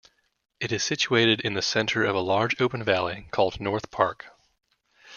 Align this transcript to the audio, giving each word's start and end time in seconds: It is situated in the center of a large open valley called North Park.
It 0.59 0.71
is 0.71 0.81
situated 0.83 1.41
in 1.41 1.53
the 1.53 1.61
center 1.61 2.03
of 2.05 2.15
a 2.15 2.21
large 2.21 2.59
open 2.59 2.83
valley 2.83 3.27
called 3.29 3.59
North 3.61 3.91
Park. 3.91 4.31